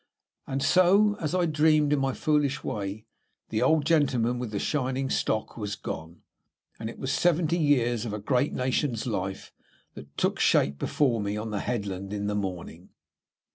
[0.47, 3.05] And so, as I dreamed in my foolish way,
[3.49, 6.23] the old gentleman with the shining stock was gone,
[6.79, 9.53] and it was seventy years of a great nation's life
[9.93, 12.89] that took shape before me on the headland in the morning.